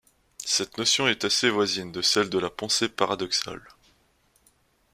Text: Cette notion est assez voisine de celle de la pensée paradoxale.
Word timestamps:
Cette 0.43 0.79
notion 0.79 1.07
est 1.07 1.25
assez 1.25 1.51
voisine 1.51 1.91
de 1.91 2.01
celle 2.01 2.31
de 2.31 2.39
la 2.39 2.49
pensée 2.49 2.89
paradoxale. 2.89 3.61